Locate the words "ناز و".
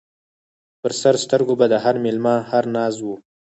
2.75-3.07